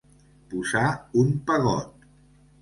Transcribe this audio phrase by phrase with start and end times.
[0.53, 0.81] Posar
[1.25, 2.09] un pegot.